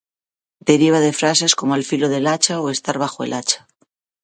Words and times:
Deriva 0.69 0.99
de 0.99 1.13
frases 1.13 1.53
como 1.55 1.75
"al 1.75 1.83
filo 1.83 2.09
del 2.09 2.25
hacha" 2.25 2.59
o 2.59 2.71
"estar 2.71 2.97
bajo 2.97 3.23
el 3.23 3.33
hacha". 3.33 3.67